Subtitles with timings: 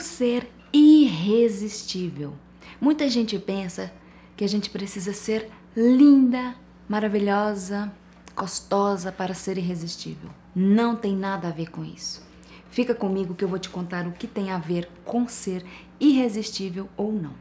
[0.00, 2.34] Ser irresistível?
[2.80, 3.92] Muita gente pensa
[4.36, 6.54] que a gente precisa ser linda,
[6.88, 7.92] maravilhosa,
[8.36, 10.30] gostosa para ser irresistível.
[10.54, 12.22] Não tem nada a ver com isso.
[12.70, 15.64] Fica comigo que eu vou te contar o que tem a ver com ser
[15.98, 17.34] irresistível ou não.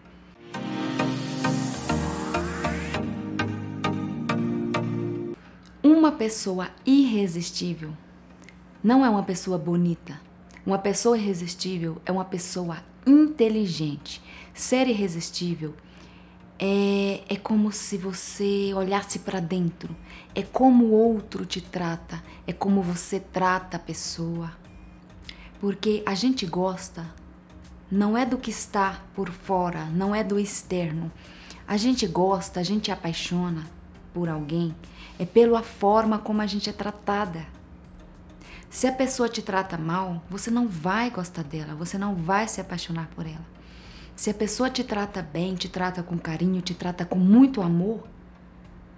[5.83, 7.91] Uma pessoa irresistível
[8.83, 10.19] não é uma pessoa bonita.
[10.65, 14.21] Uma pessoa irresistível é uma pessoa inteligente.
[14.53, 15.73] Ser irresistível
[16.57, 19.95] é, é como se você olhasse para dentro.
[20.33, 22.23] É como o outro te trata.
[22.47, 24.51] É como você trata a pessoa.
[25.59, 27.05] Porque a gente gosta
[27.91, 31.11] não é do que está por fora, não é do externo.
[31.67, 33.65] A gente gosta, a gente apaixona
[34.13, 34.73] por alguém
[35.17, 37.45] é pela forma como a gente é tratada.
[38.73, 42.59] Se a pessoa te trata mal, você não vai gostar dela, você não vai se
[42.59, 43.45] apaixonar por ela.
[44.15, 48.03] Se a pessoa te trata bem, te trata com carinho, te trata com muito amor,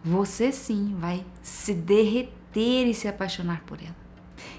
[0.01, 3.95] você sim vai se derreter e se apaixonar por ela.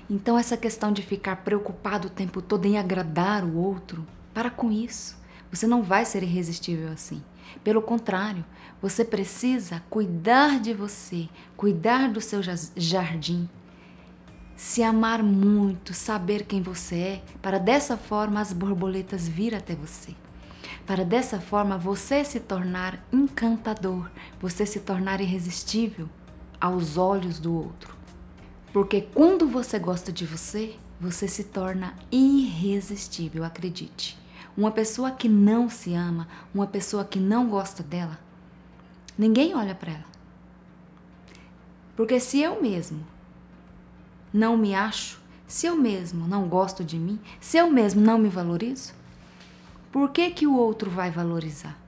[0.08, 4.70] Então, essa questão de ficar preocupado o tempo todo em agradar o outro, para com
[4.70, 5.16] isso.
[5.50, 7.24] Você não vai ser irresistível assim.
[7.64, 8.44] Pelo contrário,
[8.82, 12.42] você precisa cuidar de você, cuidar do seu
[12.76, 13.48] jardim,
[14.56, 20.14] se amar muito, saber quem você é, para dessa forma as borboletas vir até você.
[20.86, 26.08] Para dessa forma você se tornar encantador, você se tornar irresistível
[26.60, 27.94] aos olhos do outro.
[28.72, 34.18] Porque quando você gosta de você, você se torna irresistível, acredite.
[34.56, 38.18] Uma pessoa que não se ama, uma pessoa que não gosta dela,
[39.18, 40.16] ninguém olha para ela.
[41.94, 43.04] Porque se eu mesmo
[44.36, 48.28] não me acho, se eu mesmo não gosto de mim, se eu mesmo não me
[48.28, 48.92] valorizo,
[49.90, 51.78] por que que o outro vai valorizar?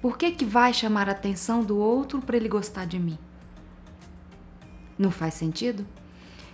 [0.00, 3.18] Por que que vai chamar a atenção do outro para ele gostar de mim?
[4.96, 5.84] Não faz sentido?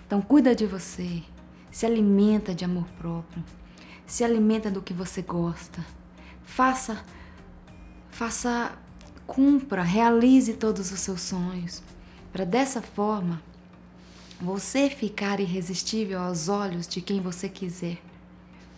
[0.07, 1.23] Então cuida de você,
[1.71, 3.45] se alimenta de amor próprio,
[4.07, 5.85] se alimenta do que você gosta.
[6.43, 7.05] Faça
[8.11, 8.73] faça
[9.27, 11.83] cumpra, realize todos os seus sonhos,
[12.33, 13.43] para dessa forma
[14.41, 17.99] você ficar irresistível aos olhos de quem você quiser.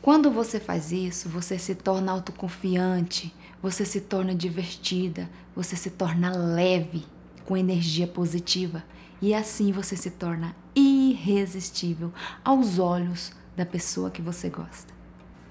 [0.00, 6.30] Quando você faz isso, você se torna autoconfiante, você se torna divertida, você se torna
[6.30, 7.04] leve,
[7.44, 8.84] com energia positiva
[9.20, 12.12] e assim você se torna irresistível
[12.44, 14.92] aos olhos da pessoa que você gosta.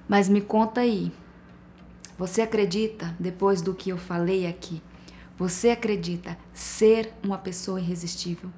[0.07, 1.12] Mas me conta aí,
[2.18, 4.81] você acredita, depois do que eu falei aqui,
[5.38, 8.50] você acredita ser uma pessoa irresistível?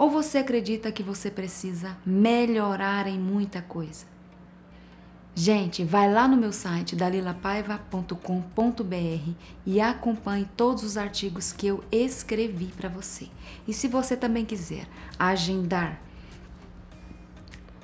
[0.00, 4.06] Ou você acredita que você precisa melhorar em muita coisa?
[5.34, 9.32] Gente, vai lá no meu site dalilapaiva.com.br
[9.66, 13.28] e acompanhe todos os artigos que eu escrevi para você.
[13.68, 14.88] E se você também quiser
[15.18, 16.00] agendar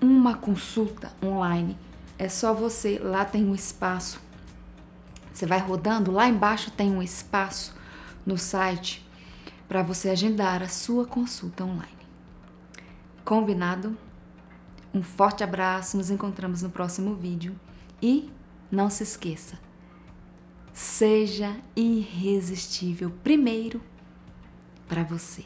[0.00, 1.76] uma consulta online,
[2.18, 4.22] é só você, lá tem um espaço.
[5.34, 7.76] Você vai rodando, lá embaixo tem um espaço
[8.24, 9.06] no site
[9.68, 12.05] para você agendar a sua consulta online.
[13.26, 13.98] Combinado?
[14.94, 17.58] Um forte abraço, nos encontramos no próximo vídeo
[18.00, 18.30] e
[18.70, 19.58] não se esqueça,
[20.72, 23.82] seja irresistível primeiro
[24.86, 25.44] para você,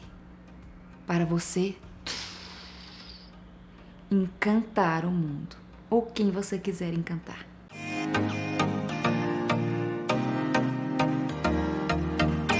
[1.07, 1.75] para você
[4.11, 5.55] encantar o mundo
[5.89, 7.47] ou quem você quiser encantar.